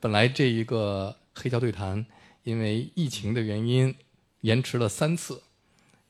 [0.00, 2.06] 本来这一个黑胶对谈，
[2.44, 3.94] 因为疫情的原因
[4.42, 5.42] 延迟了三次，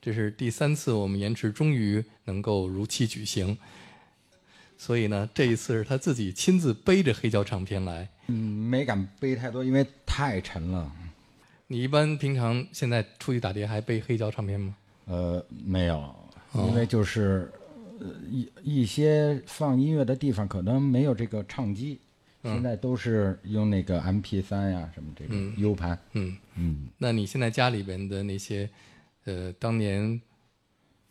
[0.01, 3.57] 这是第三次我们延迟，终于能够如期举行。
[4.77, 8.09] 所以呢，这一次是他自己亲自背着黑胶唱片来。
[8.27, 10.93] 嗯，没敢背太多，因为太沉了。
[11.67, 14.77] 你一般平常现在出去打碟还背黑胶唱片吗？
[15.07, 16.15] 呃，没有，
[16.55, 17.51] 因为就是
[17.99, 21.99] 呃一一些放音乐的地方可能没有这个唱机，
[22.43, 25.99] 现在都是用那个 MP 三呀什么这种 U 盘。
[26.13, 28.69] 嗯，嗯，那你现在家里边的那些，
[29.25, 30.21] 呃，当年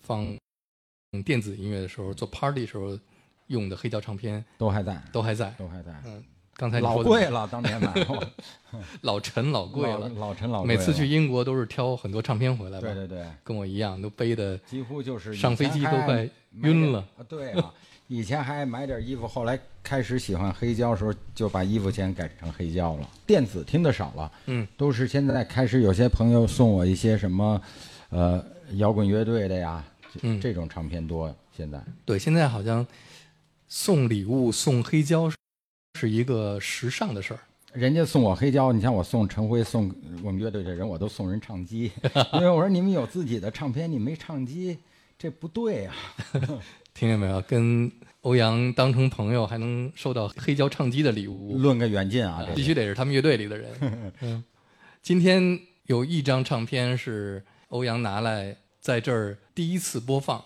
[0.01, 0.25] 放
[1.25, 2.97] 电子音乐的时候，做 party 时候
[3.47, 5.53] 用的黑胶唱片都还在，都还在。
[5.57, 5.91] 都还在。
[6.05, 6.23] 嗯，
[6.55, 7.93] 刚才老贵了，当年买
[9.01, 10.09] 老陈老贵了。
[10.09, 10.67] 老陈老贵。
[10.75, 12.87] 每次去英国都是挑很多唱片回来吧？
[12.87, 16.27] 对对对，跟我一样，都背的几乎就是上飞机都快
[16.61, 16.99] 晕了。
[17.17, 17.73] 啊对啊，
[18.07, 23.09] 以前还买点衣服，后来开始喜欢黑胶的时候，就把衣服钱改成黑胶了。
[23.25, 27.61] 电子听的少了，嗯，都是现在开始有些朋友送我一些什么，
[28.09, 28.43] 呃，
[28.75, 31.33] 摇滚乐队的呀，这嗯这种唱片多。
[31.55, 32.85] 现在对，现在好像
[33.67, 35.35] 送礼物送黑胶是
[35.99, 37.39] 是一个时尚的事儿。
[37.73, 41.91] 人家送我黑胶，你像我送陈辉送我们乐队的人，我都送人唱机，
[42.33, 44.77] 因为我说你们有自己的唱片，你没唱机，
[45.17, 45.95] 这不对啊
[46.33, 46.41] 呀、
[46.97, 47.39] 听见没有？
[47.41, 54.13] 跟欧阳当成朋友，还能收到黑胶唱机的礼物，论个远近啊，这必须得是他们乐队里的人。
[54.21, 54.43] 嗯，
[55.03, 60.43] 今天有一张唱片是欧阳拿来在这儿第一次播放，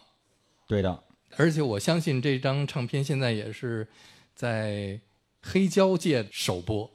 [0.68, 1.02] 对的。
[1.38, 3.88] 而且我相信这张唱片现在也是
[4.36, 5.00] 在
[5.42, 6.92] 黑胶界首播。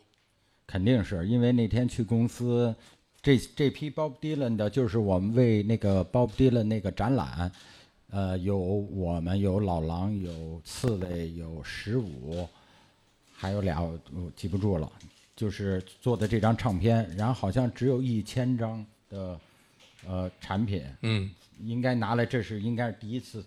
[0.66, 2.76] 肯定是因为那天去公司，
[3.22, 7.50] 这这批 Bob Dylan 的，就是我们为那个 Bob Dylan 那个展览，
[8.16, 12.48] 呃，有我们有老狼，有刺猬，有十五，
[13.30, 14.00] 还有俩我
[14.34, 14.90] 记不住了，
[15.36, 19.38] 就是做的这张唱片，然后好像只有一千张的
[20.08, 21.30] 呃产品，嗯
[21.62, 23.44] 应该拿来，这是应该是第一次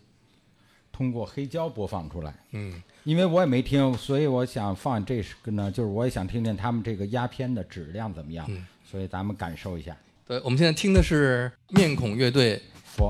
[0.91, 2.31] 通过黑胶播放出来。
[2.51, 9.97] 嗯，因为我也没听，所以我想放这个呢，就是我也想听听他们这个压片的质量怎么样，嗯所以咱们感受一下。
[10.28, 12.62] 对，我们现在听的是面孔乐队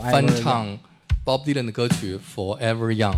[0.09, 0.80] 翻唱
[1.28, 3.12] Bob Dylan 的歌曲《Forever Young》。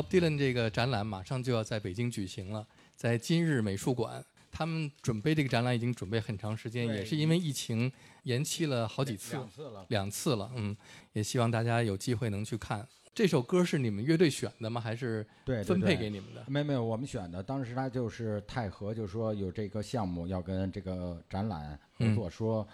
[0.00, 2.66] Bob Dylan 这个展览马上就要在北京举行了，
[2.96, 4.24] 在今日美术馆。
[4.50, 7.92] 他们准备这个展览已经准备很长时间，也是因为疫情
[8.22, 10.50] 延期了好几次，两次了两次了。
[10.56, 10.74] 嗯，
[11.12, 12.88] 也希望大家有机会能去看。
[13.14, 14.80] 这首歌是你们乐队选的吗？
[14.80, 15.24] 还是
[15.66, 16.42] 分配给你们的？
[16.48, 22.66] 没有没有，我们选的，当时他就是泰和就说有这个项目要跟这个展览合作，说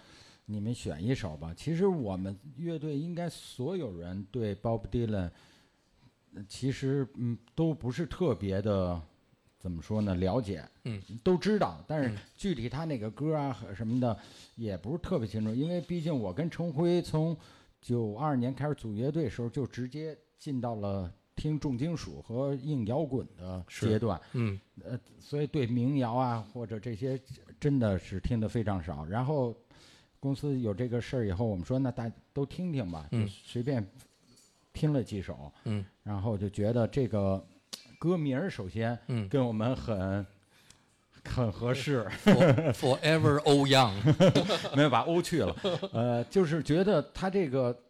[0.45, 1.53] 你们选一首吧。
[1.55, 5.31] 其实我们乐队应该所有人对 Bob Dylan，呃
[6.47, 9.01] 其实嗯都不是特别的
[9.59, 12.17] 怎么说呢了解，嗯，都知道，但是嗯。
[12.35, 14.17] 具体他哪个歌啊和什么的
[14.55, 17.35] 也不是特别清楚，因为毕竟我跟程辉从
[17.81, 24.59] 九二年开始组乐队的时候就直接进到了听重金属和硬摇滚的阶段，嗯。
[24.83, 27.19] 呃，所以对民谣啊或者这些
[27.59, 29.03] 真的是听得非常少。
[29.05, 29.55] 然后
[30.19, 33.27] 公司有这个事儿以后，我们说那大家都听听吧，就嗯。
[33.27, 33.83] 随便
[34.77, 35.83] 听了几首，嗯。
[36.03, 37.43] 然后就觉得这个
[37.99, 39.27] 歌名儿首先嗯。
[39.27, 40.25] 跟我们很
[41.25, 43.93] 很合适，For-，Forever O Young。
[44.77, 45.55] 没有把 O 去了，
[45.91, 47.75] 呃，就是觉得他这个。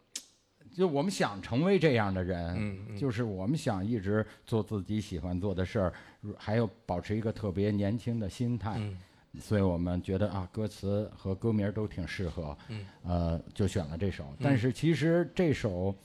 [0.78, 2.98] 就我们想成为这样的人，嗯嗯。
[2.98, 5.94] 就是我们想一直做自己喜欢做的事儿，
[6.38, 8.96] 还有保持一个特别年轻的心态，嗯。
[9.40, 12.86] 所以我们觉得啊，歌词和歌名都挺适合，嗯。
[13.04, 14.24] 呃，就选了这首。
[14.40, 15.96] 但是其实这首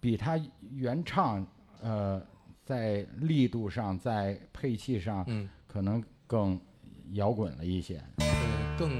[0.00, 0.40] 比他
[0.72, 1.46] 原唱，
[1.80, 2.22] 呃，
[2.64, 6.60] 在力度上，在配器上，嗯，可能更
[7.12, 8.02] 摇滚了一些。
[8.16, 8.26] 对，
[8.78, 8.90] 更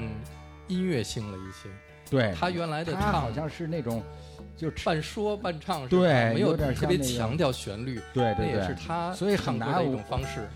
[0.68, 1.68] 音乐性了一些。
[2.08, 4.02] 对，他原来的唱好像是那种，
[4.56, 10.48] 就半说半唱是，对没有特别强调旋律，对对对，那也是他所以很难的一种方式。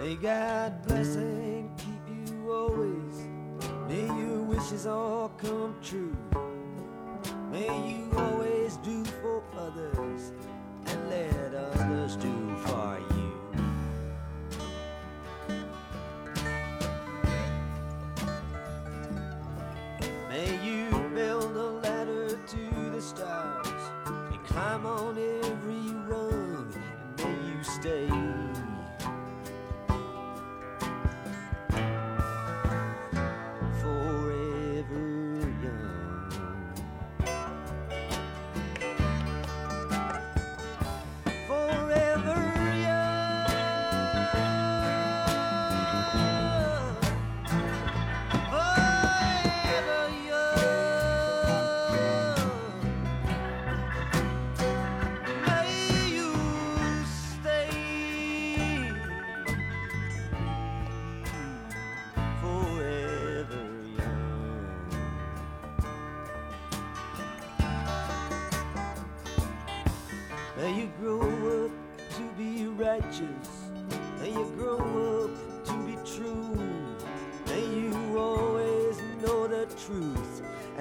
[0.00, 3.14] May God bless and keep you always.
[3.88, 6.12] May your wishes all come true.
[7.54, 10.32] May you always do for others
[10.86, 12.53] and let others do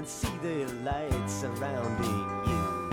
[0.04, 2.90] and see the light surrounding you.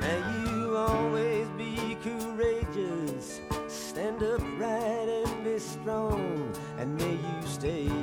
[0.00, 8.01] May you always be courageous, stand upright and be strong, and may you stay.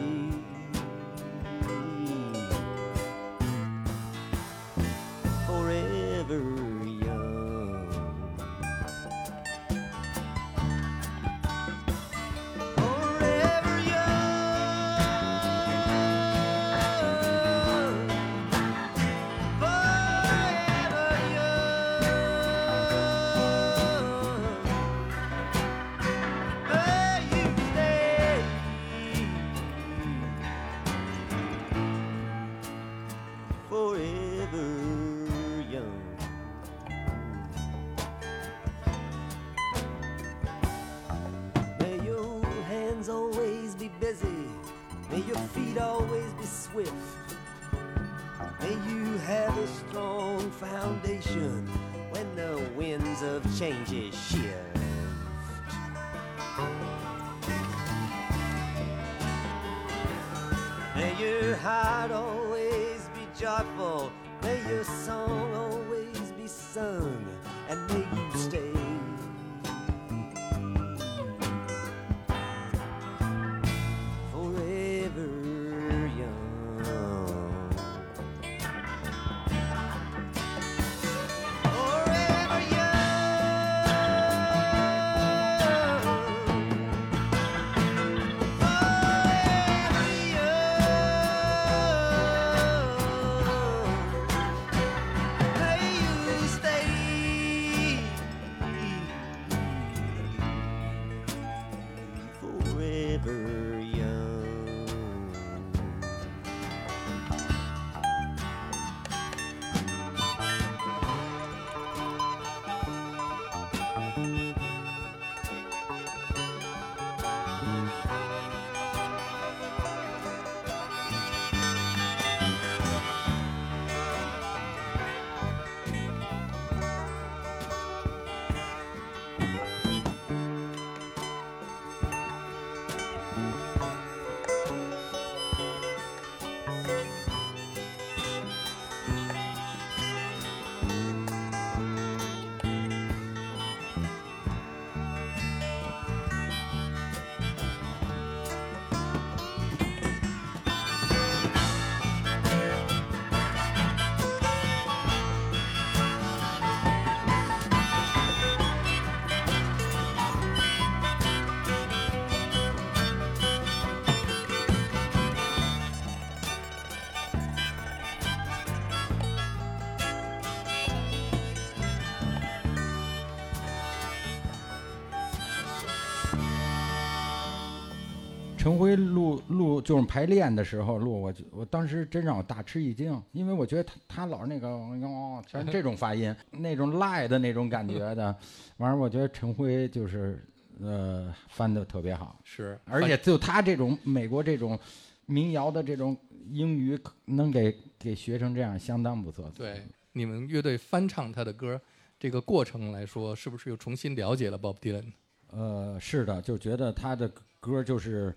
[178.69, 188.35] 陈辉录录就是排练的时候录，我就我当时真让我大吃一惊，因为我觉得他他老是那个哦，全是这种发音，那种赖的那种感觉的。
[188.77, 190.47] 完了，我觉得陈辉就是
[190.79, 194.77] 呃翻的特别好，是，而且就他这种美国这种
[195.25, 196.15] 民谣的这种
[196.51, 196.95] 英语
[197.25, 199.51] 能给给学成这样，相当不错。
[199.55, 199.81] 对
[200.13, 201.81] 你们乐队翻唱他的歌，
[202.19, 205.11] 这个过程来说，是不是又重新了解了 Bob Dylan？
[205.47, 207.27] 呃，是的，就觉得他的
[207.59, 208.31] 歌就是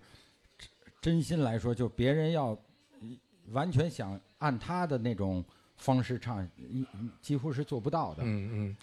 [1.02, 2.56] 真真心来说，就别人要
[3.50, 5.44] 完全想按他的那种
[5.76, 6.48] 方式唱，
[7.20, 8.22] 几乎是做不到的。
[8.24, 8.76] 嗯嗯，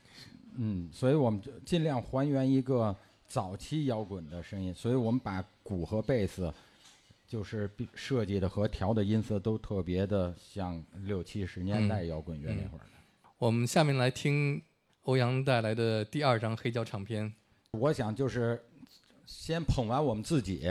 [0.58, 2.96] 嗯，所以我们就尽量还原一个
[3.26, 6.54] 早期摇滚的声音，所以我们把鼓和贝斯
[7.26, 12.92] 就是设计的和调的音色都特别的像六七十年代摇滚乐那会儿的。
[13.38, 14.62] 我们下面来听
[15.04, 17.34] 欧阳带来的第二张黑胶唱片。
[17.72, 18.62] 我想就是
[19.26, 20.70] 先捧完我们自己，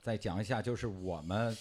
[0.00, 1.56] 再讲一下就是我们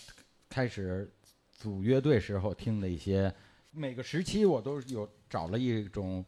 [0.50, 1.10] 开始
[1.52, 3.34] 组乐队时候听的一些。
[3.72, 6.26] 每个时期我都有找了一种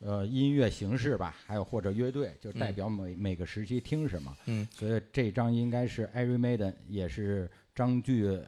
[0.00, 4.36] 呃音乐形式吧，还有或者乐队，就代表每、每个时期听什么。
[4.46, 8.44] 嗯，所以这张应该是 Every Maiden，也是张炬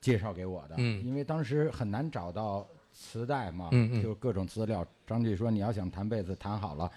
[0.00, 0.76] 介绍给我的。
[0.78, 4.86] 嗯因为当时很难找到磁带嘛，嗯嗯就各种资料。
[5.06, 6.90] 张炬说你要想弹贝斯弹好了，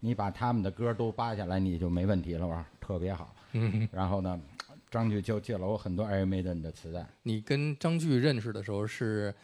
[0.00, 2.46] 你把他们的歌都扒下来，你就没问题了。
[2.46, 3.34] 我说特别好。
[3.52, 4.38] 嗯，然后呢，
[4.96, 7.06] 张炬就借了我很多 Iron Maiden 的磁带。
[7.22, 9.34] 你跟张炬认识的时候是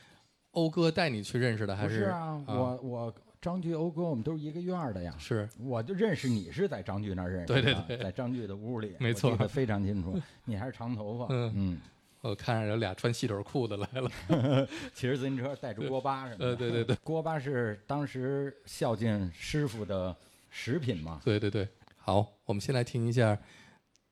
[0.53, 5.15] 欧哥带你去认识的，还不是啊，我我张炬、欧哥我们都是一个院儿的呀。
[5.19, 10.19] 是我就认识你是在张炬那儿认识的，对对对在张炬的屋里，没错记得非常清楚。
[10.47, 11.81] 你还是长头发，嗯嗯，
[12.23, 14.11] 我看着有俩穿细腿裤的来了。
[14.95, 16.47] 骑着自行车带着锅巴什么的。
[16.53, 20.17] 呃，对对对锅巴是当时孝敬师傅的
[20.49, 21.21] 食品嘛。
[21.23, 21.69] 对对对，
[21.99, 23.39] 好，我们先来听一下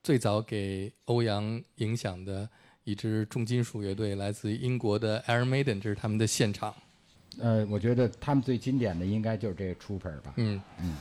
[0.02, 2.48] 最早给欧阳影响的
[2.84, 6.74] 一支重金属乐队，来自于英国的 Iron Maiden，这是他们的现场。
[7.38, 10.32] 呃，我觉得他们最经典的应该就是这个 Trooper 吧。
[10.36, 10.96] 嗯嗯，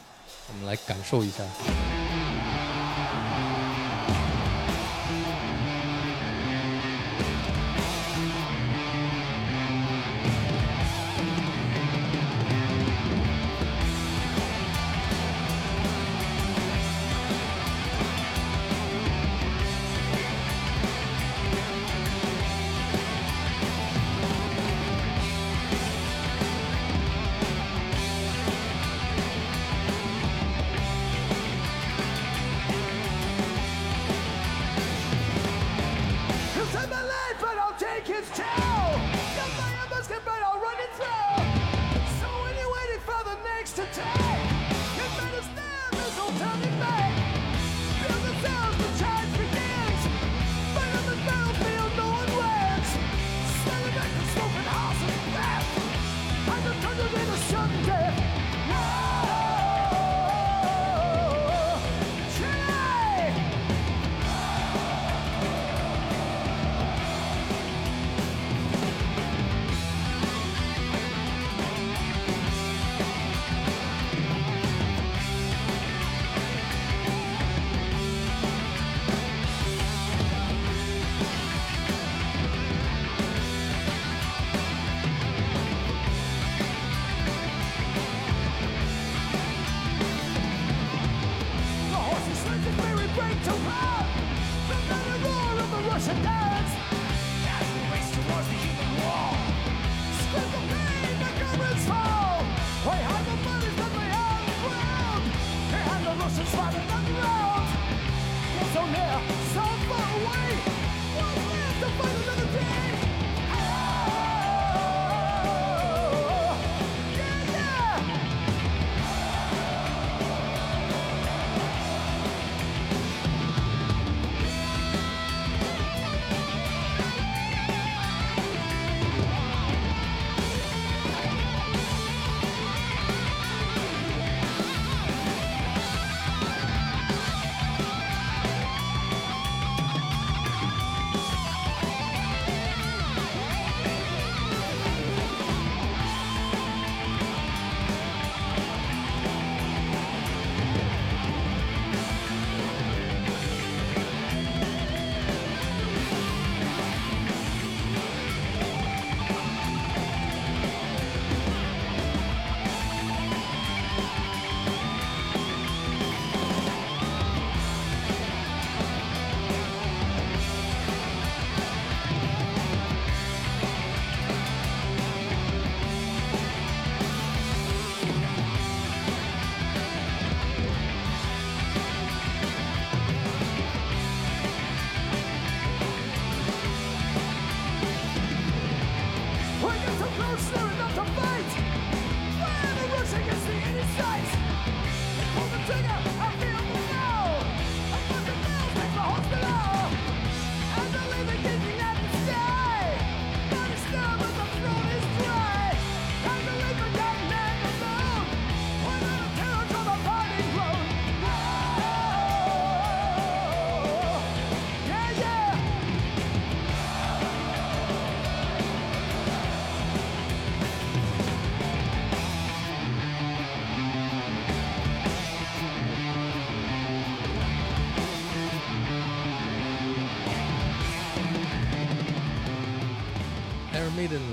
[0.51, 1.44] 我们来感受一下。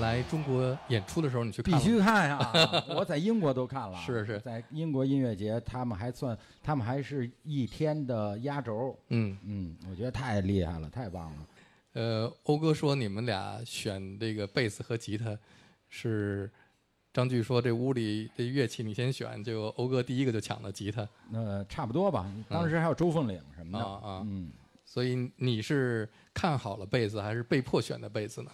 [0.06, 2.38] 来中国演出的时候，你去看必须看呀！
[2.96, 8.96] 我在英国都看了，是是在英国音乐节，他们还算，他们还是一天的压轴。
[9.08, 11.46] 嗯，嗯，我觉得太厉害了，太棒了。
[11.94, 15.36] 呃，欧哥说你们俩选这个贝斯和吉他
[15.88, 16.48] 是
[17.12, 23.84] 张炬说这屋里的乐器你先选，结果欧哥第一个就抢了吉他那差不多吧，当时还有周凤岭什么的。
[23.84, 24.52] 啊啊，嗯，
[24.84, 28.50] 所以你是看好了贝斯还是被迫选的贝斯呢？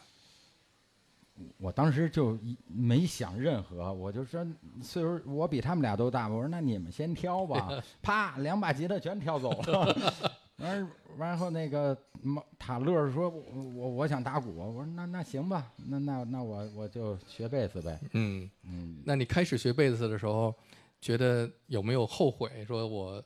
[1.59, 4.46] 我当时就一没想任何，我就说
[4.83, 7.70] 岁数我比他们俩都大，我说那你们先挑吧，
[8.02, 9.96] 啪，两把吉他全挑走了。
[10.59, 17.98] 完完后那个马塔勒说我我我想打鼓，我说那那行吧，那那那我我就学贝斯呗。
[18.12, 20.55] 嗯，嗯，那你开始学贝斯的时候，
[21.00, 22.64] 觉得有没有后悔？
[22.64, 23.22] 说我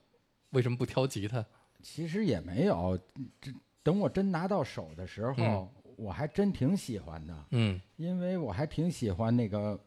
[0.51, 1.45] 为什么不挑吉他？
[1.83, 2.99] 其实也没有，
[3.41, 3.53] 这
[3.83, 7.47] 等我真拿到手的时候，嗯我还真挺喜欢的。
[7.51, 9.79] 嗯因为我还挺喜欢那个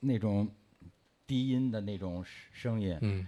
[0.00, 0.48] 那种
[1.26, 3.26] 低音的那种声音，嗯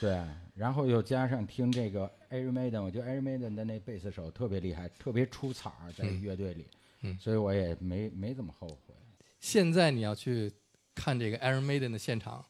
[0.00, 0.22] 对，
[0.54, 6.66] 然后又加上听这个 Iron Maiden，我觉得 Iron Maiden 的那贝斯手特别厉害，特别出彩儿在嗯乐队里，
[7.02, 8.94] 嗯所以我也没没怎么后悔。
[9.40, 10.52] 现在你要去
[10.94, 12.44] 看这个 Iron Maiden 的现场，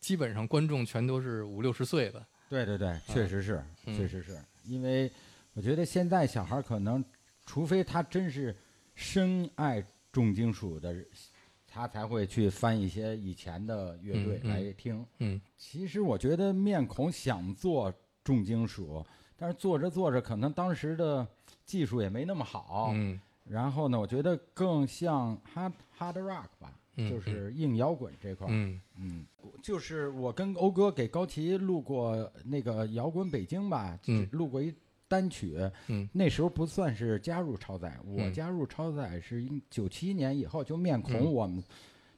[0.00, 2.24] 基本上观众全都是五六十岁的。
[2.48, 5.10] 对对对，确实是，嗯确实是因为
[5.52, 7.04] 我觉得现在小孩儿可能，
[7.48, 8.54] 除非他真是
[8.94, 9.82] 深爱
[10.12, 11.06] 重金属的人，
[11.66, 15.02] 他才会去翻一些以前的乐队来听。
[15.20, 17.90] 嗯其实我觉得面孔想做
[18.22, 19.02] 重金属，
[19.34, 21.26] 但是做着做着，可能当时的
[21.64, 22.90] 技术也没那么好。
[22.94, 28.50] 嗯然后呢，我觉得更像 hard hard rock 吧，嗯就是硬摇滚这块儿。
[28.52, 29.24] 嗯嗯，
[29.62, 34.74] 就是我跟欧哥给高旗录过那个摇滚北京吧，嗯录过一
[35.08, 35.58] 单曲。
[35.88, 41.62] 嗯那时候不算是加入超载，我嗯加入超载是九七年以后，就面嗯孔我们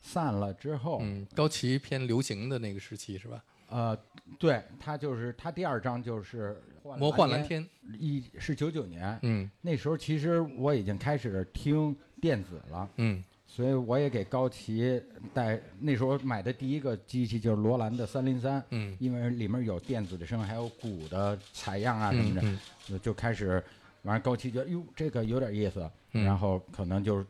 [0.03, 3.43] 散了之后，嗯，高崎偏流行的那个时期是吧？
[3.69, 3.97] 呃，
[4.39, 6.61] 对他就是他第二张就是
[6.99, 7.65] 魔幻蓝，天。
[7.99, 15.03] 一是九九年，嗯那时候其实我已经开始听电子了，嗯所以我也给高旗
[15.35, 23.63] 带那时候买的第一个机器就是罗兰的三零三，嗯因为里面有电子的声，还有鼓的采样啊什么的，嗯就就开始，
[24.03, 27.27] 完了高旗觉得哟这个有点意思，嗯然后可能就是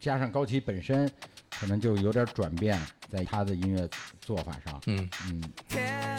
[0.00, 1.08] 加上高旗本身，
[1.48, 2.76] 可能就有点转变
[3.08, 3.88] 在他的音乐
[4.20, 6.13] 做法上，嗯嗯。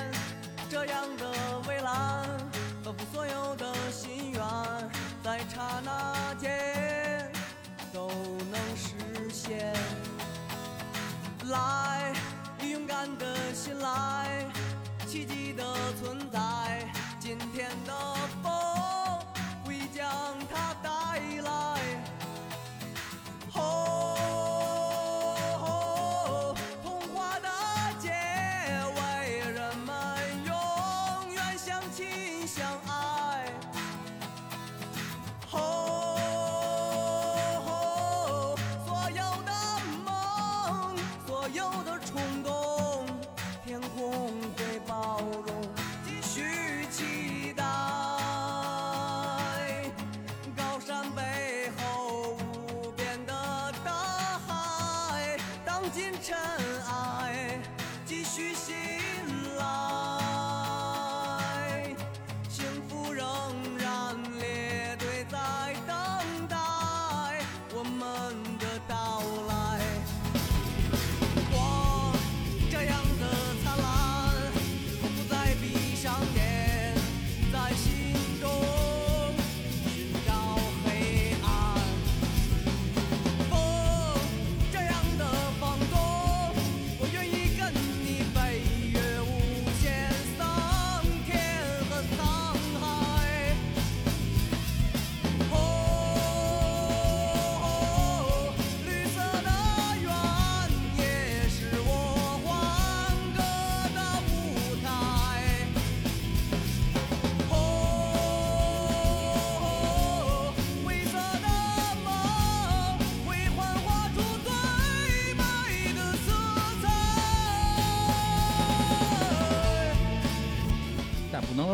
[55.96, 56.65] 星辰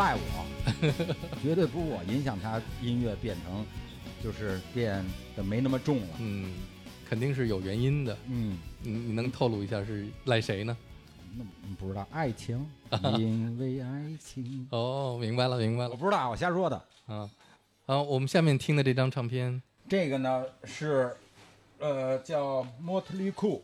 [0.01, 3.63] 赖我，绝对不是我影响他音乐变成
[4.23, 6.07] 就是变得没那么重了。
[6.17, 6.51] 嗯，
[7.07, 8.17] 肯定是有原因的。
[8.27, 10.75] 嗯，你你能透露一下是赖谁呢？
[11.37, 12.67] 那嗯不知道爱情，
[13.19, 15.91] 因为爱情，哦，明白了，明白了。
[15.91, 16.83] 我不知道，我瞎说的。
[17.05, 17.29] 啊，
[17.85, 21.15] 好，我们下面听的这张唱片，这个呢是，
[21.77, 23.61] 呃，叫 Motley Crue。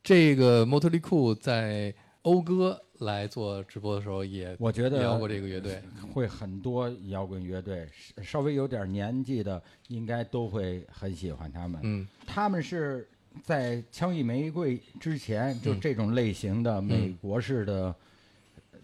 [0.00, 5.82] 这个莫特利库在讴歌来做直播的时候也，我觉得聊过这个乐队。
[6.12, 11.80] 会很多摇滚乐队，稍稍微有点年纪的，应该都会很喜欢他们。
[11.84, 13.08] 嗯他们是
[13.44, 17.94] 在《枪与玫瑰》之前，就这种类型的美国式的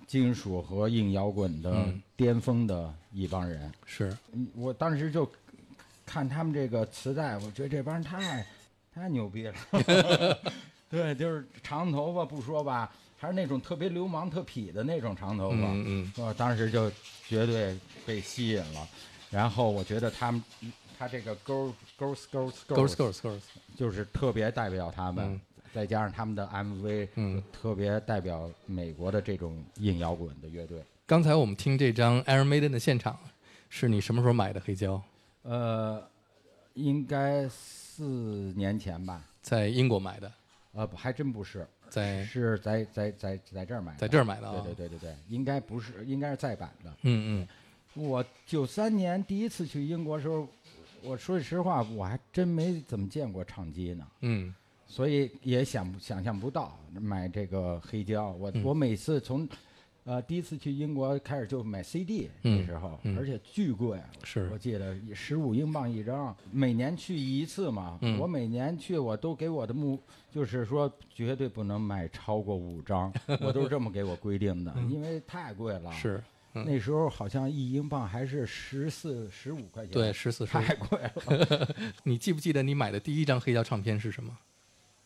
[0.06, 3.72] 金属和硬摇滚的嗯巅峰的一帮人。
[3.84, 5.28] 是，嗯我当时就
[6.04, 8.46] 看他们这个磁带，我觉得这帮人太
[8.94, 9.54] 太牛逼了。
[10.88, 15.56] 对，就是长头发不说吧，还是那种特别流氓、特痞的那种长头发。
[15.56, 16.90] 嗯嗯我当时就
[17.26, 18.88] 绝对被吸引了。
[19.30, 20.42] 然后我觉得他们，
[20.98, 23.40] 他这个 girls girls girls，Girls Girls Girls，
[23.76, 25.40] 就是特别代表他们，嗯
[25.74, 30.82] 再加上他们的 MV，嗯，特别代表美国的这种硬摇滚的乐队。
[31.04, 33.18] 刚才我们听这张 Iron Maiden 的现场，
[33.68, 35.02] 是你什么时候买的黑胶？
[35.42, 36.02] 呃，
[36.74, 38.04] 应该四
[38.56, 39.22] 年前吧。
[39.42, 40.32] 在英国买的，
[40.72, 44.60] 呃，不还真不是，在是在在在在这儿买的，在这儿买的啊。
[44.64, 46.90] 对对对对对，应该不是，应该是再版的。
[47.02, 47.48] 嗯嗯。
[47.94, 50.46] 我九三年第一次去英国的时候，
[51.02, 54.54] 我说句实话，我还真没怎么见过唱机呢，嗯。
[54.86, 58.30] 所以也想不想象不到买这个黑胶。
[58.30, 58.62] 我、嗯。
[58.62, 59.48] 我每次从
[60.06, 67.98] 呃第一次去英国开始就买 CD，、嗯那时候，嗯而且巨贵，是我记得十五英镑一张，每年去一次嘛。
[68.02, 70.00] 嗯我每年去，我都给我的目
[70.32, 75.90] 就是说绝对不能买超过五张， 我都是这么给我规定的，因为太贵了。
[75.90, 76.22] 嗯是，
[76.54, 81.68] 嗯那时候好像一英镑还是十四、十五块钱，对，，十四十太贵了。
[82.04, 84.38] 你记不记得你买的第一张黑胶唱片是什么？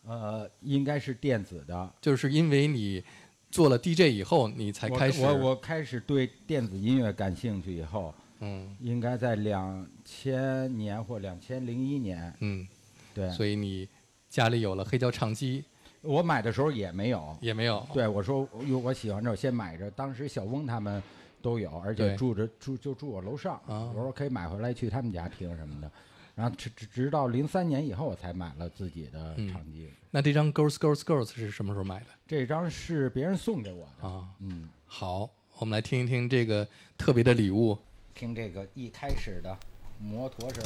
[0.03, 1.93] 呃，应该是电子的。
[2.01, 3.03] 就是因为你
[3.51, 12.33] 做了 DJ 以后，你才开始我我开始对电子音乐感兴趣以后，嗯应该在两千年或两千零一年。
[12.39, 12.65] 嗯，
[13.13, 13.87] 对，所以你
[14.29, 15.63] 家里有了黑胶唱机
[16.01, 17.37] 我买的时候也没有。
[17.41, 17.85] 也没有？
[17.93, 19.91] 对，我说哟，我喜欢这，我先买着。
[19.91, 21.03] 当时小翁他们
[21.41, 23.55] 都有，而且住着住就住我楼上。
[23.67, 25.91] 啊我说可以买回来去他们家听什么的。
[26.33, 29.89] 然后直直直到零三年以后，我才买了自己的嗯唱机。
[30.13, 34.07] 那这张 Girls Girls Girls 是什么时候买的这张是别人送给我的。
[34.07, 34.27] 啊？
[34.39, 37.77] 嗯，好，我们来听一听这个特别的礼物。
[38.13, 39.57] 听这个一开始的
[39.97, 40.61] 摩托声。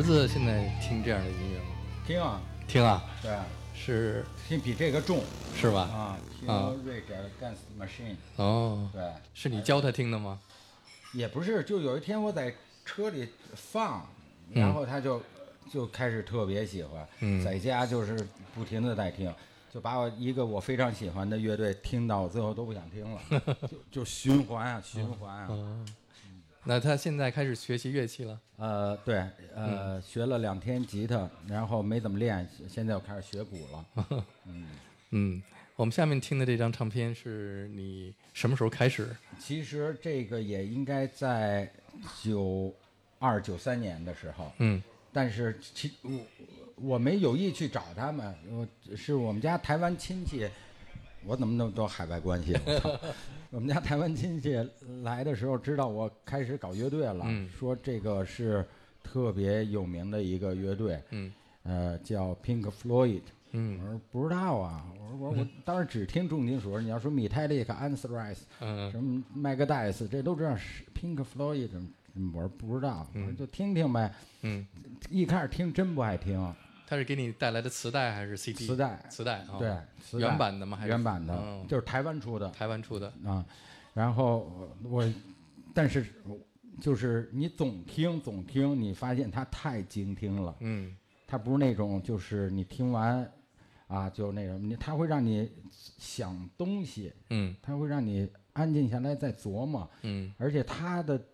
[0.00, 1.66] 儿子现在听这样的音乐吗？
[2.06, 3.36] 听啊，听啊，对，
[3.74, 4.24] 是。
[4.48, 5.22] 听比这个重。
[5.54, 5.80] 是吧？
[5.82, 9.02] 啊，听啊 Rage Against the Machine，哦，对，
[9.34, 10.40] 是你教他听的吗？
[11.12, 12.54] 也不是，就有一天我在
[12.86, 14.06] 车里放，
[14.54, 15.20] 然后他就
[15.70, 17.44] 就开始特别喜欢，嗯。
[17.44, 19.30] 在家就是不停的在听，
[19.70, 23.20] 就把我一个我非常喜欢的乐队听到我最后都不想听了，
[23.68, 25.84] 就就循环啊，循环啊，哦，
[26.64, 28.38] 那他现在开始学习乐器了。
[28.56, 29.16] 呃，对，
[29.54, 34.24] 呃，嗯学了两天吉他，然后没怎么练，现在又开始学鼓了。
[35.12, 35.42] 嗯，
[35.76, 39.08] 我们下面听的这张唱片是你什么时候开始？
[39.38, 41.72] 其实这个也应该在
[42.22, 42.74] 九
[43.18, 46.20] 二九三年的时候，嗯但是其我
[46.76, 50.48] 我没有意去找他们，我是我们家台湾亲戚，
[51.24, 52.54] 我怎么那么多海外关系？
[53.50, 54.56] 我们家台湾亲戚
[55.02, 57.48] 来的时候知道我开始搞乐队了，嗯。
[57.48, 58.64] 说这个是
[59.02, 61.32] 特别有名的一个乐队，嗯。
[61.64, 63.22] 呃，叫 Pink Floyd。
[63.52, 68.90] 我嗯说不知道啊，我说我 我当时只听重金属，你要说 Metallica、Anthrax 嗯。
[68.92, 71.70] 什么 Megadeth，这都知道是 Pink Floyd，
[72.14, 74.12] 嗯我说不知道，我说就听听呗。
[74.42, 74.64] 嗯，
[75.10, 76.38] 一开始听真不爱听，
[76.90, 78.66] 他是给你带来的磁带还是 CD？
[78.66, 79.58] 磁带磁带啊。
[79.60, 79.70] 对，
[80.02, 80.76] 磁带原版的吗？
[80.76, 83.06] 还是原版的哦，就是台湾出的台湾出的。
[83.24, 83.46] 啊。
[83.94, 85.08] 然后我，
[85.72, 86.04] 但是
[86.80, 90.96] 就是你总听总听，你发现它太精听了，嗯
[91.28, 93.32] 它不是那种就是你听完
[93.86, 95.48] 啊就那种，你它会让你
[95.96, 101.24] 想东西，嗯它会让你安静下来再琢磨，嗯而且它的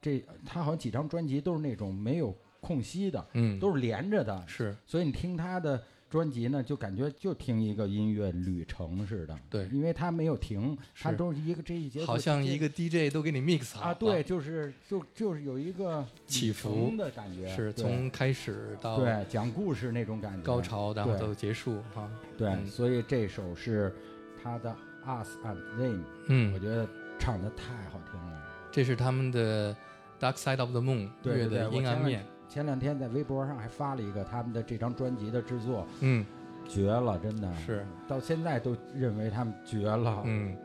[0.00, 4.74] 这他好像几张专辑都是那种没有空隙的，嗯，都是连着的，是。
[4.86, 9.38] 所以你听他的专辑呢，就感觉就听一个音乐旅程似的。
[9.50, 9.68] 对。
[9.68, 22.10] 因为他没有停，他都是一个这一节好像一个 DJ 都给你 mix 好啊，对，就是就就是有一个起伏的感觉，是从开始到对讲故事那种感觉，高潮，然后到结束哈。
[22.38, 22.66] 对，嗯。
[22.66, 23.94] 所以这首是
[24.42, 24.70] 他的
[25.24, 28.42] 《Us and Them 嗯》，我嗯，觉得唱的太好听了。
[28.70, 29.74] 这是他们的
[30.18, 32.24] Dark Side of the Moon 对对对乐的阴暗面。
[32.54, 36.24] 前两天在微博上还发了一个他们的这张专辑的制作，嗯，
[36.68, 40.22] 绝了，真的是，到现在都认为他们绝了。
[40.24, 40.56] 嗯，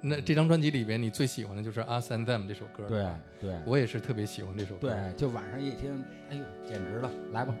[0.00, 2.86] 那这张专辑里边你最喜欢的就是《Us and Them》这首歌。
[2.86, 3.04] 对
[3.40, 4.88] 对我也是特别喜欢这首歌。
[4.88, 7.52] 对，就晚上一听，哎呦，简直了，来吧。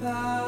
[0.00, 0.39] without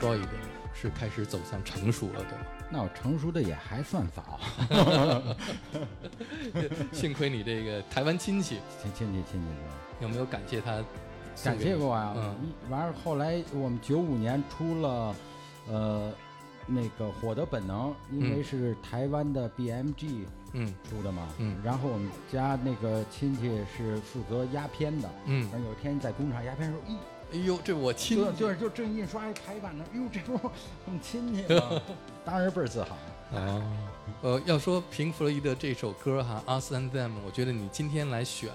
[0.00, 0.26] Floyd，
[0.74, 2.44] 是开始走向成熟了，对吗？
[2.70, 4.40] 那我成熟的也还算早，
[6.90, 10.82] 幸亏你这个台湾亲戚，亲亲戚亲戚是有没有感谢他？
[11.44, 12.14] 感谢过啊。
[12.16, 12.34] 嗯。
[12.70, 15.14] 完了后来我们九五年出了，
[15.68, 16.12] 呃，
[16.66, 18.44] 那个《火的本能》，因为嗯。
[18.44, 20.74] 是台湾的 BMG 嗯。
[20.88, 21.58] 出的嘛，嗯。
[21.62, 25.48] 然后我们家那个亲戚是负责压片的，嗯。
[25.52, 26.96] 然，后有一天在工厂压片的时候，咦，
[27.32, 31.80] 哎呦，这我亲戚就就是就正印刷一排版呢，哟，这不我们亲戚吗？
[32.24, 32.96] 当时倍儿自豪。
[33.34, 33.62] 啊，
[34.20, 38.50] 呃，要说平弗洛伊德这首歌哈，《Us and Them》，我觉得你今天来选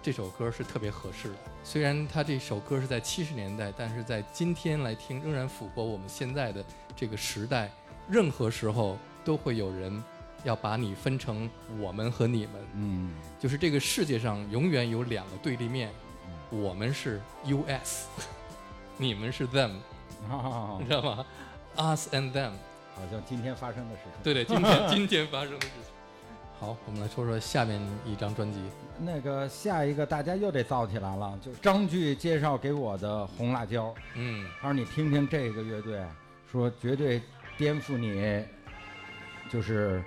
[0.00, 1.34] 这首歌是特别合适的。
[1.64, 6.64] 虽然他这首歌是在七十年代，但是在今天来听，仍然符合我们现在的
[6.94, 7.70] 这个时代。
[8.08, 10.02] 任何时候都会有人
[10.42, 15.90] 要把你分成我们和你们，嗯，就是这个世界上永远有两个对立面，
[16.50, 18.06] 我们是 US，
[18.98, 19.72] 你们是 them，
[20.28, 21.24] 哦你知道吗
[21.76, 22.52] ？Us and them。
[22.96, 24.22] 好像今天发生的事情。
[24.22, 25.92] 对对，今天 今天发生的事情。
[26.58, 28.60] 好，我们来说说下面一张专辑。
[28.98, 33.86] 那个下一个大家又得造起来了，就是张炬介绍给我的《红辣椒》。
[34.16, 36.04] 嗯他说你听听这个乐队，
[36.52, 37.22] 说绝对
[37.56, 38.44] 颠覆你，
[39.50, 40.04] 就是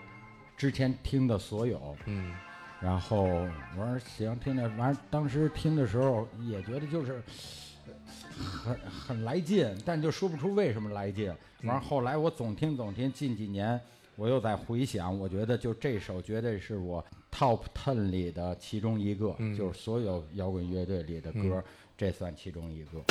[0.55, 1.97] 之前听的所有。
[2.05, 2.35] 嗯
[2.83, 7.23] 然后我说行，听着，完当时听的时候也觉得就是
[8.37, 11.33] 很很来劲，但就说不出为什么来劲。
[11.63, 13.79] 完后来我总听总听，近几年
[14.17, 21.63] 我又在回想，我觉得就这首绝对是我 top ten 里的其中一个，嗯就是所有摇滚乐队里的歌，嗯
[21.97, 23.01] 这算其中一个。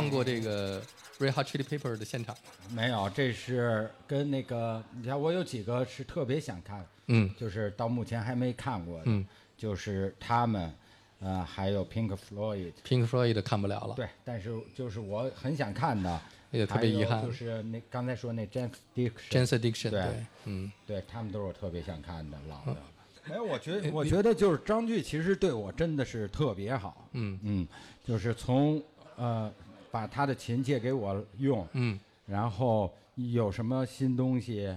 [0.00, 0.80] 看过这个
[1.18, 2.34] Red Hot Chili Pepper 的现场。
[2.34, 2.40] 吗？
[2.70, 7.28] 没有，这是跟那个，你看我有几个是特别想看，嗯。
[7.36, 9.26] 就是到目前还没看过的，嗯。
[9.56, 10.72] 就是他们，
[11.18, 13.94] 呃，还有 Pink Floyd，，Pink Floyd 看不了了。
[13.96, 16.20] 对，但是就是我很想看的，
[16.52, 17.20] 也特别遗憾。
[17.24, 22.80] 就是那刚才说那 James Dixon，Jazz Addiction，对对，嗯，对他们都是我特别想看的老的。
[23.24, 27.36] 没有，我觉得我觉得就是张炬其实对我真的是特别好，嗯。
[27.42, 27.66] 嗯，
[28.06, 28.80] 就是从
[29.16, 29.52] 呃
[29.90, 34.76] 把他的琴借给我用，嗯然后有什么新东西，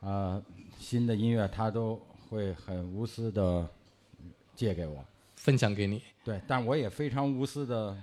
[0.00, 0.42] 呃，
[0.78, 3.68] 新的音乐他都会很无私的
[4.54, 5.04] 借给我。
[5.36, 6.02] 分享给你。
[6.24, 7.96] 对，但我也非常无私的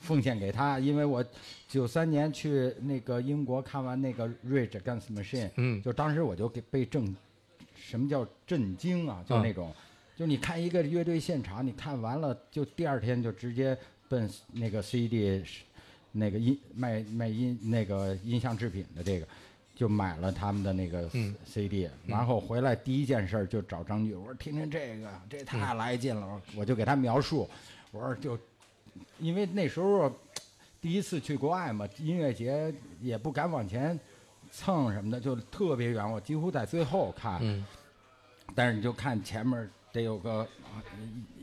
[0.00, 1.24] 奉献给他，因为我
[1.68, 7.14] 九三年去那个英国看完那个 Rage Against Machine，嗯就当时我就给被震，
[7.74, 9.24] 什么叫震惊啊？
[9.28, 9.74] 就嗯那种，
[10.16, 13.76] 就你看一个乐队现场，你看完了就第二天就直接
[14.08, 15.44] 奔那个 CD，
[16.16, 19.26] 那个音卖卖音那个音像制品的这个。
[19.78, 21.34] 就买了他们的那个嗯。
[21.44, 27.46] CD，、然后回来第一件事就找张炬，我说听听这个，这太来劲了，我就给他描述，
[27.92, 28.38] 我说就，
[29.18, 30.10] 因为那时候
[30.80, 34.00] 第一次去国外嘛，音乐节也不敢往前
[34.50, 37.62] 蹭什么的，就特别远，我几乎在最后看，嗯。
[38.54, 40.80] 但是你就看前面得有个啊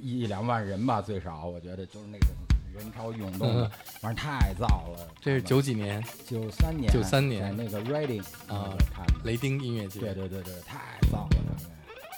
[0.02, 2.30] 一一两万人吧，最少，我觉得就是那种
[2.74, 3.72] 人潮涌动的，
[4.02, 4.98] 反正太燥了。
[5.00, 9.06] 嗯这是九几年九三年，九三年在那个 Reading 啊看。
[9.24, 10.00] 雷丁音乐节。
[10.00, 10.80] 对对对对，太
[11.12, 11.44] 燥了。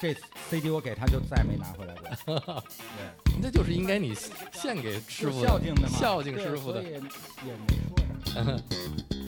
[0.02, 0.14] 这
[0.50, 2.04] CD 我给他就再没拿回来过。
[3.24, 4.14] 对， 那就是应该你
[4.52, 6.82] 献给师傅，孝敬的嘛，孝敬师傅的。
[6.84, 7.08] 也没
[7.88, 7.98] 说
[8.34, 9.25] 啥。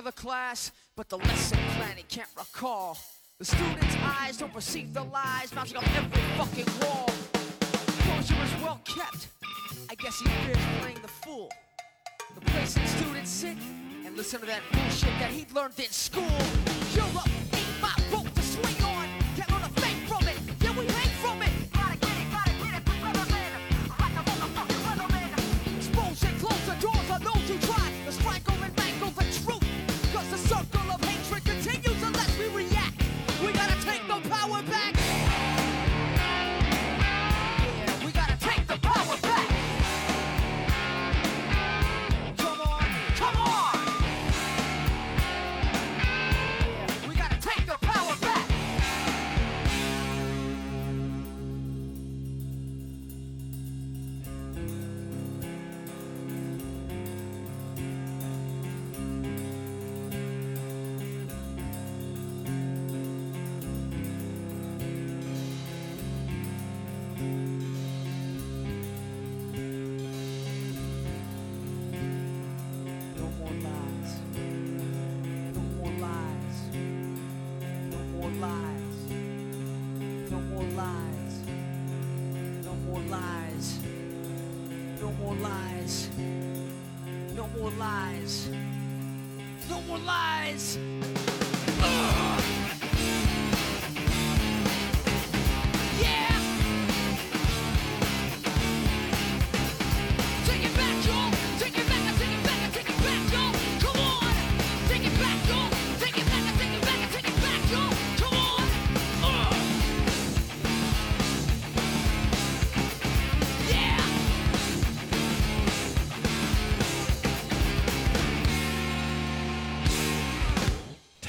[0.00, 2.96] Class, but the lesson plan he can't recall.
[3.38, 7.10] The students' eyes don't perceive the lies mounting up every fucking wall.
[7.86, 9.28] Composure is well kept.
[9.90, 11.50] I guess he fears playing the fool.
[12.34, 13.56] The place that students sit
[14.06, 16.38] and listen to that bullshit that he learned in school.
[16.94, 18.21] Europe ain't my boat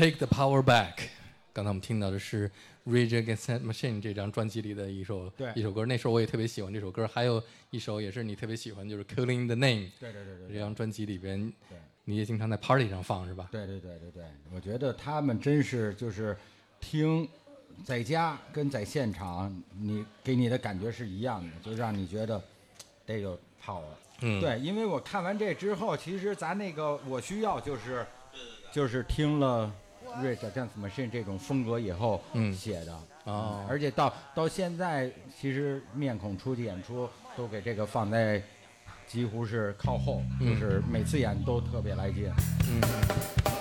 [0.04, 0.96] Take the Power Back。
[1.54, 2.50] 刚才我们听到的是
[2.86, 7.08] 《Rage Against the Machine》这张专辑里的一首对一首歌，那时候我也特别喜欢这首歌。
[7.08, 9.88] 还有一首也是你特别喜欢，就是《Killing the Name》。
[10.02, 13.48] 对对对对对这张专辑里边对，你也经常在 party 上放是吧？
[13.50, 16.36] 对对对对对，我觉得他们真是就是
[16.82, 17.26] 听，
[17.86, 22.44] 在家跟在现场，你给你的感觉是一样的，就让你觉得
[23.06, 23.84] 得有 power。
[24.20, 28.06] 嗯对，因为我看完这之后，其实咱那个我需要就是
[28.70, 29.74] 就是听了
[30.22, 32.98] Rage Against the Machine 这种风格以后嗯写的。
[33.26, 35.10] 哦而且到到现在，
[35.40, 38.42] 其实面孔出去演出都给这个放在
[39.08, 42.26] 几乎是靠后，嗯就是每次演都特别来劲。
[42.64, 43.53] 是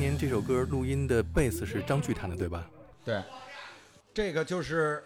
[0.00, 2.68] 年这首歌录音的贝斯是张炬弹的，对吧？
[3.04, 3.22] 对，
[4.14, 5.04] 这个就是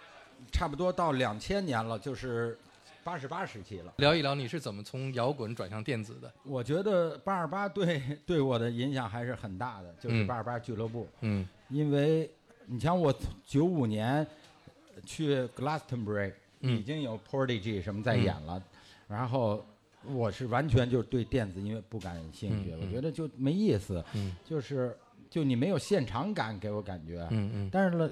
[0.52, 2.56] 差不多到两千年了，就是
[3.02, 3.92] 八十八时期了。
[3.96, 6.32] 聊一聊你是怎么从摇滚转向电子的？
[6.44, 12.30] 我觉得八二八对 对我的影响还是很大的，就是嗯八二八俱乐部，嗯因为
[12.66, 13.12] 你像我
[13.44, 14.24] 九五年
[15.04, 18.62] 去 Glastonbury，、嗯已经有 Prodigy 什么在演了，
[19.08, 19.66] 然后
[20.12, 24.34] 我是完全就对电子音乐不感兴趣，我觉得就没意思，嗯。
[24.44, 24.96] 就是
[25.30, 27.68] 就你没有现场感给我感觉，嗯嗯。
[27.72, 28.10] 但是呢，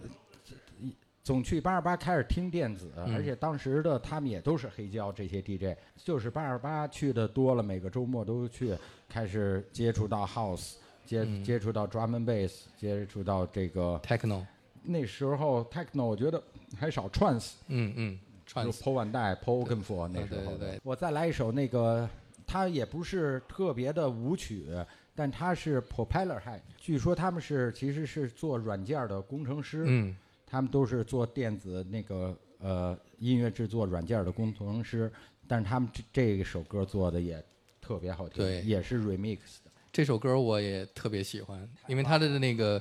[1.22, 3.14] 总去八二八开始听电子，嗯。
[3.14, 8.76] 而且当时的他们也都是黑胶这些 DJ，就是八二八去的多了，每个周末都去，
[9.08, 10.74] 开始接触到 House，
[11.04, 11.44] 接、嗯。
[11.44, 14.44] 接触到 Drum and Bass，接触到这个，techno，
[14.82, 16.42] 那时候 Techno，我觉得
[16.76, 18.18] 还少 Trance，嗯嗯
[18.54, 20.80] 就，trance，Paul Van Dyke、Paul Oakenfold 那时候的。
[20.82, 22.08] 我再来一首那个，
[22.46, 24.66] 它也不是特别的舞曲，
[25.14, 29.84] 但它是 Propeller Head，据说他们是其实是做软件的工程师。
[29.86, 35.10] 嗯他们都是做电子那个呃音乐制作软件的工程师，
[35.48, 37.42] 但是他们这这首歌做的也
[37.80, 42.78] 特别好听，对也是 remix 的，这首歌我也特别喜欢，因为它的那个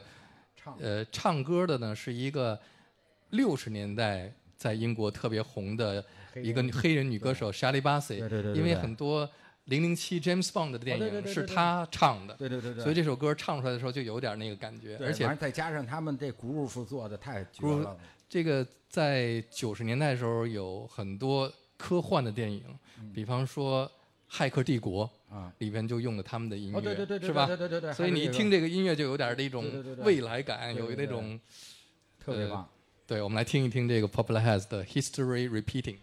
[0.53, 2.59] 唱呃唱歌的呢是一个
[3.29, 4.29] 六十年代
[4.61, 6.05] 在英国特别红的
[6.35, 9.27] 一个黑人女歌手 Shirley Bassey，对对对对因为很多
[9.63, 17.97] 零零七 James Bond 的电影是她唱的，对对对对，所以这首歌唱出来的时候就有点那个感觉，而且再加上他们这 groove 做的太绝了，
[18.29, 22.63] 这个在九十年代的时候有很多科幻的电影，
[22.99, 23.89] 嗯比方说
[24.31, 25.51] 《骇客帝国》啊。
[25.57, 27.47] 里边就用了他们的音乐，哦，对对对对，是吧？
[27.47, 29.65] 对对对对，所以你一听这这个音乐就有点那种
[30.03, 32.69] 未来感，有那种呃特别棒。
[33.11, 35.97] 对，我们来听一听这个 Popular Heads 的 History Repeating。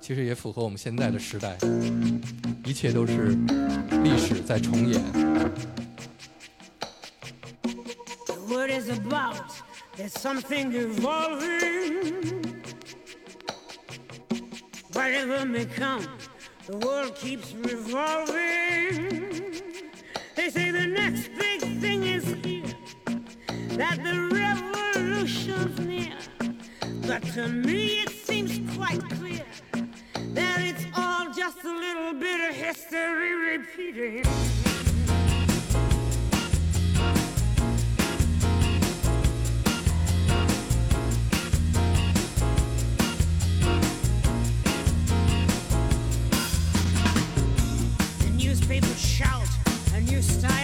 [0.00, 1.58] 其实也符合我们现在的时代，
[2.64, 3.36] 一切都是
[4.02, 5.02] 历史在重演。
[8.48, 9.52] What is about?
[9.98, 12.14] There's something evolving.
[14.94, 16.06] Whatever may come,
[16.66, 19.41] the world keeps revolving.
[20.42, 22.64] They say the next big thing is here,
[23.78, 26.18] that the revolution's near.
[27.06, 29.46] But to me it seems quite clear
[30.34, 34.71] that it's all just a little bit of history repeating.
[50.22, 50.61] first time.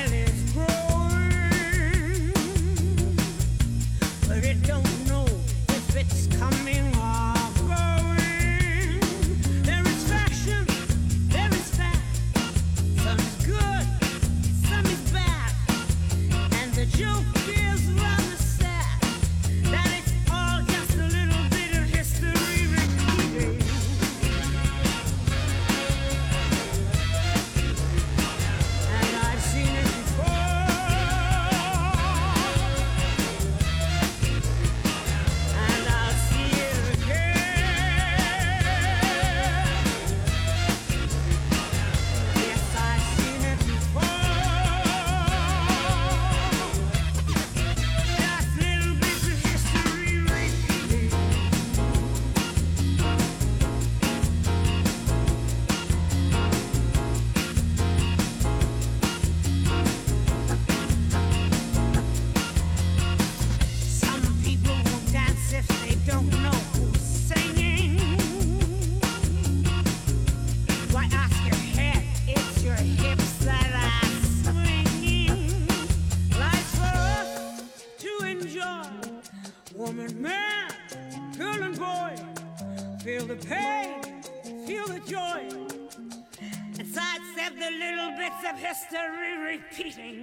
[89.78, 90.17] teasing.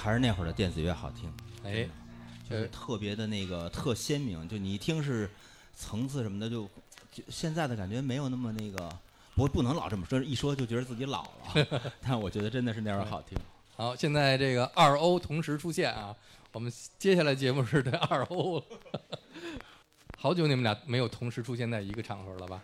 [0.00, 1.32] 还是那会儿的电子乐好听，
[1.62, 1.86] 哎，
[2.48, 5.30] 就是特别的那个特鲜明，就你一听是
[5.76, 6.64] 层次什么的，就
[7.12, 8.90] 就现在的感觉没有那么那个。
[9.36, 11.66] 不不能老这么说，一说就觉得自己老了。
[12.02, 13.38] 但我觉得真的是那会儿好听。
[13.74, 16.14] 好，现在这个二欧同时出现啊，
[16.52, 18.64] 我们接下来节目是对二欧了。
[20.18, 22.62] 好久你们俩没有同时出现在一个场合了吧？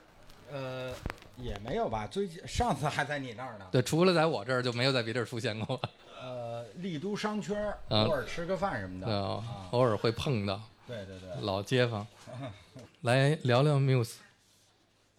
[0.52, 0.92] 呃，
[1.38, 3.66] 也没有吧，最近上次还在你那儿呢。
[3.72, 5.80] 对，除了在我这儿，就没有在别地儿出现过。
[6.26, 9.06] 呃，丽都商圈偶尔吃个饭什么的。
[9.06, 11.28] 啊啊，偶尔会碰到对对对。
[11.42, 12.04] 老街坊。
[13.02, 14.14] 来聊聊 Muse。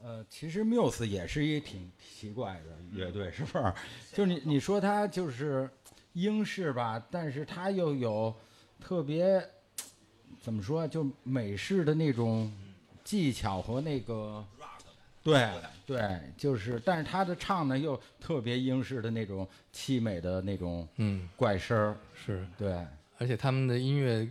[0.03, 3.73] 呃，其实 Muse 也是一挺奇怪的乐队，是不是？
[4.13, 5.69] 就是你你说它就是
[6.11, 8.35] 英式吧，但是它又有
[8.81, 9.41] 特别
[10.41, 12.51] 怎么说，就美式的那种
[13.05, 14.45] 技巧和那个。
[15.31, 15.49] 对
[15.85, 22.85] 对，就是，但是他的唱呢又特别英式的那种凄美的那种嗯，怪声儿，是，对。
[23.19, 24.27] 而且他们的音乐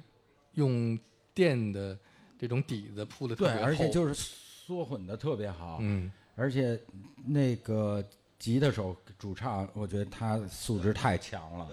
[0.55, 0.99] 用
[1.35, 1.99] 电的
[2.39, 6.79] 这种底子铺的特对，别厚，而且就是缩混的特别好，嗯，而且
[7.25, 8.05] 那个
[8.39, 11.69] 吉他手主唱，我觉得他素质太强了，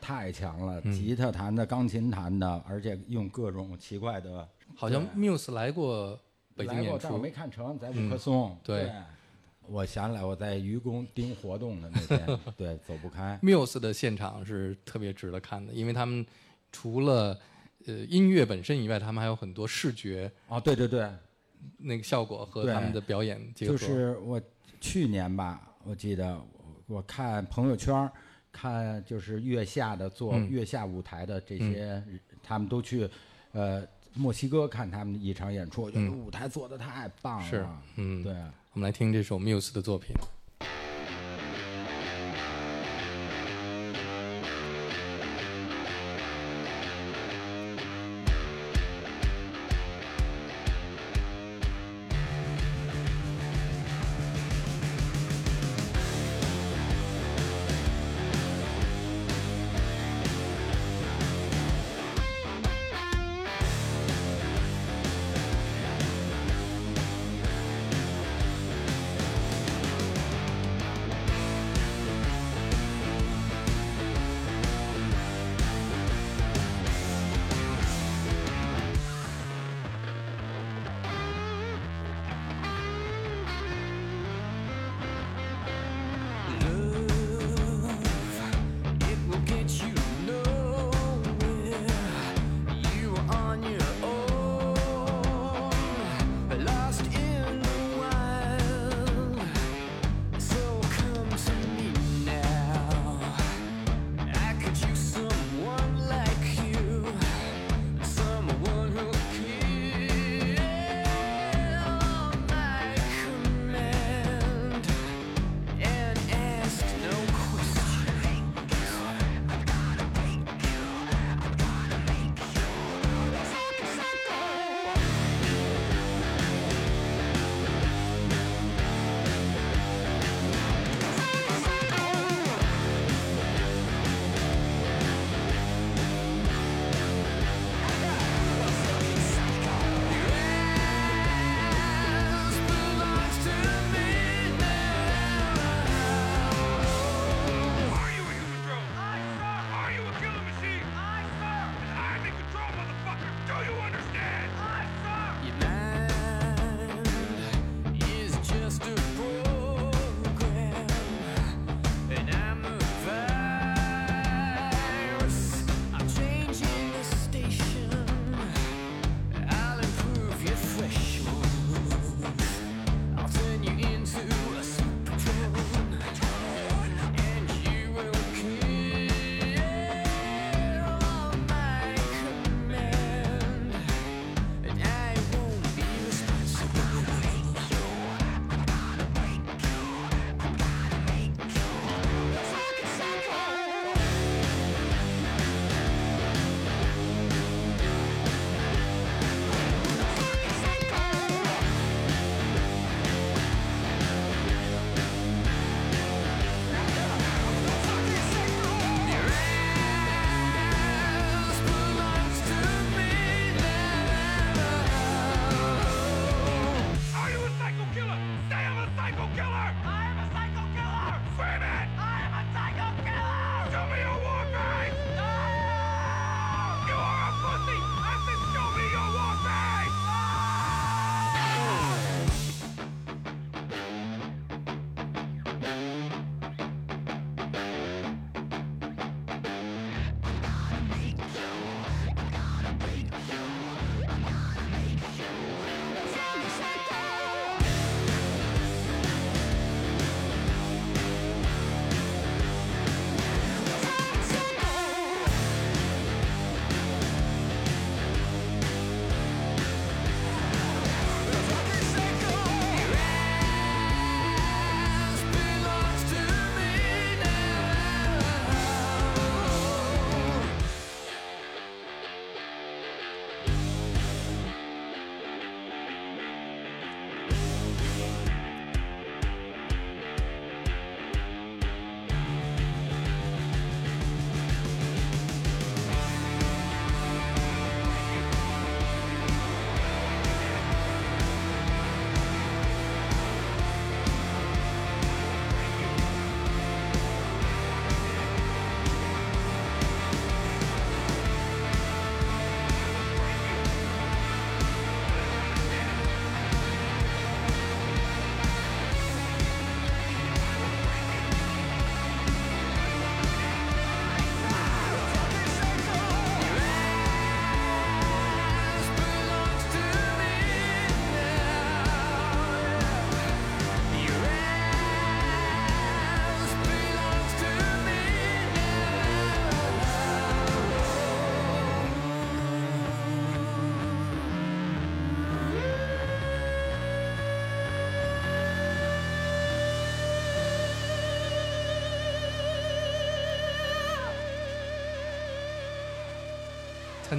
[0.00, 6.18] 太强了，嗯吉他弹的，钢琴弹的，而且用各种奇怪的，好像 Muse 来过
[6.56, 8.56] 北京演出，但我出没，看成，在嗯五棵松。
[8.62, 8.90] 对
[9.66, 13.38] 我想起来我在愚公盯活动的那天， 对，走不开。
[13.40, 16.26] Muse 的现场是特别值得看的，因为他们
[16.72, 17.38] 除了
[17.86, 21.08] 呃音乐本身以外，他们还有很多视觉哦，对对对，
[21.76, 23.72] 那个效果和他们的表演结合。
[23.72, 24.42] 就是我
[24.80, 28.10] 去年吧，我记得我我看朋友圈儿，
[28.50, 32.02] 看就是月下的做嗯月下舞台的这些，
[32.42, 33.08] 他们都去
[33.52, 37.48] 呃墨西哥看他们一场演出，我觉得嗯舞台做的太棒了。
[37.48, 38.32] 是嗯对。
[38.72, 40.14] 我们来听这首 Muse 的作品。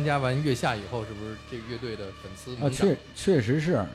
[0.02, 3.86] 参加完月下以后，是不是这个乐队的粉丝啊，确确实是，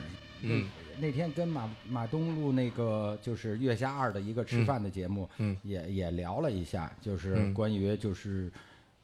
[0.41, 0.65] 嗯。
[0.99, 5.57] 那天跟马马东录那个就是《月下二》的一个吃饭的节目，嗯。
[5.63, 7.53] 也也聊了一下，就是嗯。
[7.53, 8.49] 关于就是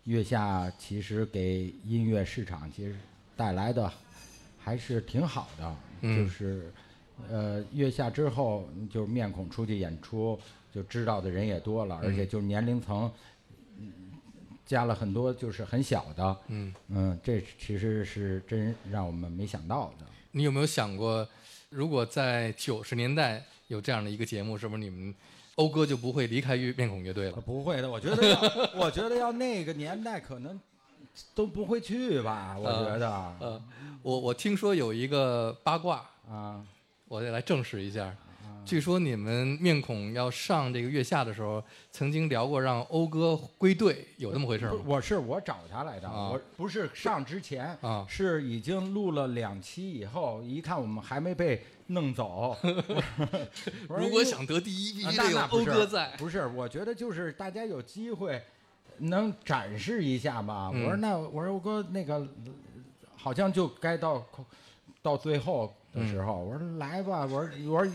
[0.05, 2.95] 月下其实给音乐市场其实
[3.35, 3.91] 带来的
[4.57, 6.17] 还是挺好的，嗯。
[6.17, 6.71] 就是
[7.29, 10.39] 呃月下之后就是面孔出去演出，
[10.73, 13.11] 就知道的人也多了，而且就是年龄层。
[14.63, 20.05] 嗯加了很多就是很小的，嗯，嗯，这其实是真让我们没想到的。
[20.31, 21.27] 你有没有想过，
[21.69, 25.13] 如果在九十年代有这样的一个节目，是不是你们
[25.57, 27.41] 讴歌就不会离开乐面孔乐队了？
[27.41, 28.39] 不会的，我觉得要，
[28.75, 30.59] 我觉得要那个年代可能
[31.35, 33.09] 都不会去吧，我觉得。
[33.41, 33.61] 呃，
[34.01, 36.65] 我我听说有一个八卦，啊，
[37.09, 38.15] 我得来证实一下。
[38.65, 44.75] 据说你们面孔要上这个月下的时候，曾经聊过让讴歌归队，有这么回事吗？
[44.83, 52.55] 不我是我找他来的，啊我不是上之前，啊是已经录了两期以后，一看我们还没被弄走。
[52.63, 56.15] 我说如果想得第一，必啊须得有那那不是讴歌在。
[56.17, 58.41] 不是，我觉得就是大家有机会
[58.99, 60.71] 能展示一下嘛。
[60.73, 62.25] 嗯我说那我说欧哥那个
[63.15, 64.25] 好像就该到
[65.01, 67.93] 到最后的时候，我说来吧，我说我说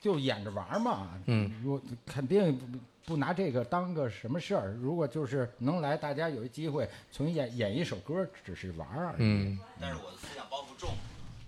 [0.00, 1.10] 就演着玩嘛。
[1.26, 4.74] 嗯，我肯定不不拿这个当个什么事儿。
[4.80, 9.16] 如果就是能来，大家有一机会重演演一首歌，只是玩儿而已。
[9.18, 10.90] 嗯但是我的思想包袱重，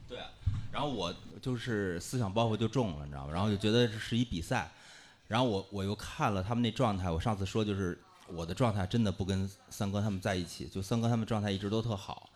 [0.09, 0.19] 对，
[0.73, 3.33] 然后我就是思想包袱就重了，你知道吗？
[3.33, 4.71] 然后就觉得这是一比赛，
[5.29, 12.31] 然后我我又看了他们那状态，我上次说就是我的状态真的不跟三哥他们在一起，就三哥他们状态一直都特好，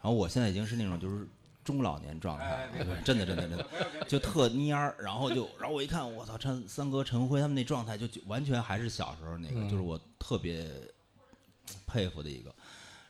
[0.00, 1.26] 然后我现在已经是那种就是
[1.64, 2.68] 中老年状态，
[3.04, 3.66] 真的真的真的，
[4.06, 10.66] 就特蔫儿，然后就然后我一看，我操，陈三哥陈辉他们那状态就就完全还是小时候那个，就是我特别
[11.86, 12.54] 佩服的一个。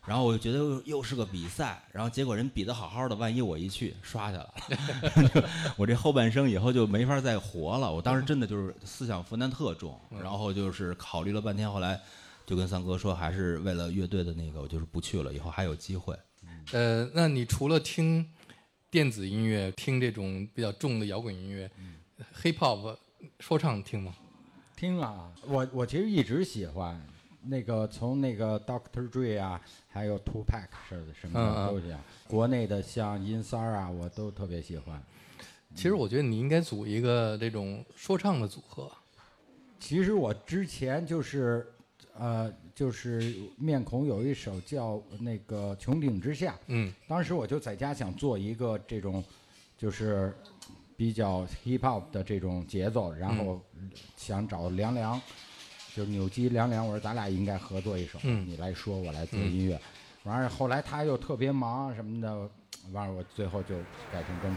[0.07, 5.49] 然后我就觉得又又是个比赛，然后结果人比的好好的，万一我一去刷下来了，
[5.79, 7.91] 我这后半生以后就没法再活了。
[7.91, 11.99] 我当时真的就是思想负担特重，然后就是考虑了半天，后来
[12.45, 16.15] 就跟三哥说，还是为了乐队的那个，我就是不去了，以后还有机会。
[16.73, 18.29] 呃，那你除了听
[18.95, 21.69] 电子音乐，听这种比较重的摇滚音乐、
[22.33, 22.97] h i p hop
[23.41, 24.15] 说唱听吗？
[24.77, 27.05] 听啊，我我其实一直喜欢
[27.43, 32.01] 那个从那个 Doctor Dre 啊，还有 Tupac 似的什么的都这样。
[32.29, 35.03] 国内的像音三儿啊，我都特别喜欢。
[35.75, 38.89] 其实我觉得你应该组一个这种说唱的组合。
[39.81, 41.67] 其实我之前就是，
[42.17, 46.93] 呃，就是面孔有一首叫那个《穹顶之下》，嗯。
[47.09, 49.23] 当时我就在家想做一个这种，
[49.77, 50.33] 就是
[50.97, 53.61] 比较 hip hop 的这种节奏，然后
[54.17, 55.21] 想找凉凉，
[55.95, 58.47] 就是扭机凉凉，我说咱俩应该合作一首，嗯。
[58.47, 59.81] 你来说，我来做音乐。
[60.23, 62.49] 完了后来他又特别忙什么的，
[62.93, 63.75] 完了我最后就
[64.13, 64.57] 改成跟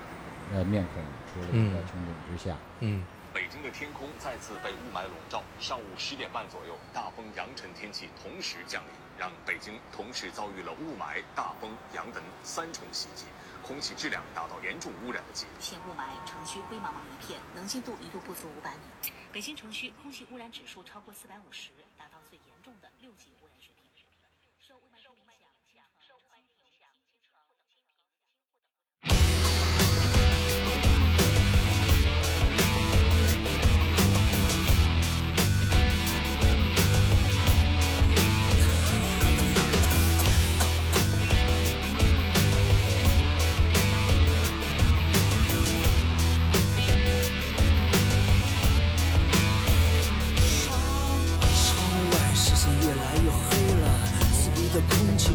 [0.54, 1.04] 呃面孔
[1.34, 2.54] 出了一个嗯《穹顶之下》。
[2.82, 3.04] 嗯。
[3.04, 3.17] 北
[3.58, 5.44] 京的天空再次被雾霾笼罩。
[5.60, 13.26] 上午十点半左右，大风扬尘天气同时降临，让北京同时遭遇了雾霾、大风、扬尘三重袭击，
[13.64, 15.60] 空气质量达到严重污染的级别。
[15.60, 19.12] 现雾霾，城区灰茫茫一片，能见度一度不足五百米。
[19.34, 21.72] 北京城区空气污染指数超过四百五十，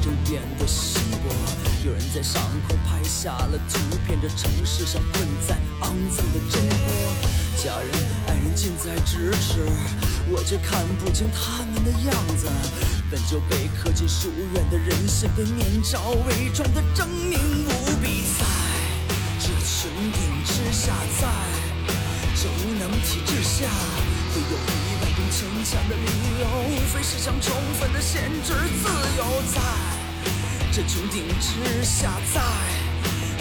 [0.03, 1.33] 的空气正变得稀薄。
[1.85, 7.15] 有人在上空拍下了图片，这城市像困在肮脏的针窝。
[7.57, 7.89] 家人、
[8.27, 9.65] 爱人近在咫尺，
[10.29, 12.49] 我却看不清他们的样子。
[13.11, 18.25] 本就被刻进书远的人性，被面罩伪装的狰狞无比。
[18.39, 18.45] 在
[19.39, 21.29] 这穹顶之下，在
[22.35, 23.67] 这无能体制下，
[24.33, 24.57] 会有
[25.35, 26.05] 逞强的理
[26.41, 29.25] 由，无非是想充分的限制自由。
[29.55, 29.61] 在
[30.71, 32.43] 这穹顶之下，在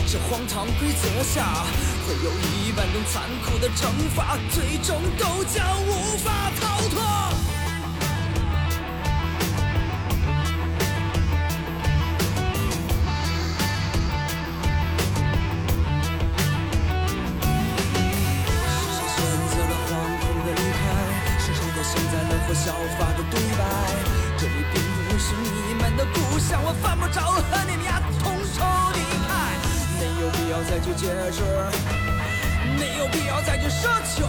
[0.07, 1.65] 这荒唐规则下，
[2.07, 7.40] 会有一万种残酷的惩罚，最终都将无法逃脱。
[30.81, 31.43] 去解释，
[32.77, 34.25] 没有必要再去奢求。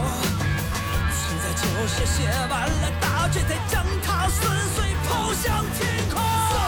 [1.11, 4.41] 现在就是写完了答卷，再将它撕
[4.75, 6.21] 碎抛向天空。
[6.53, 6.61] 在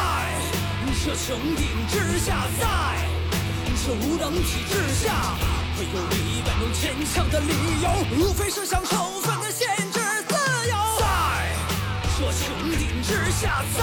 [1.04, 2.64] 这穹顶之下，在
[3.84, 4.72] 这无能体制
[5.04, 5.36] 下，
[5.76, 7.52] 会有一万种牵强的理
[7.82, 10.34] 由，无非是想充分的限制自
[10.70, 10.74] 由。
[10.98, 11.04] 在
[12.16, 12.42] 这穹
[12.78, 13.82] 顶之下，在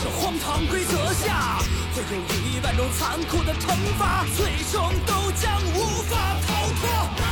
[0.00, 1.58] 这荒唐规则下，
[1.96, 7.25] 会有一万种残酷的惩罚，最终都将无法逃脱。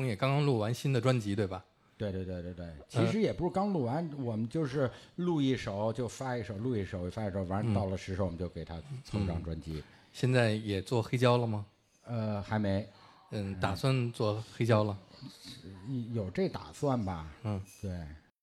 [0.00, 1.64] 们面孔也刚刚录完新的专辑对吧？
[1.96, 9.82] 对对对对对，其实也不是刚录完，我们就是录一首就发一首，录一首发一首，完到了十首我们就给他凑张专辑。
[10.12, 11.64] 现在也做黑胶了吗？
[12.04, 12.88] 呃，还没，
[13.30, 14.98] 嗯，打算做黑胶了。
[16.12, 17.32] 有这打算吧？
[17.44, 17.90] 嗯，对。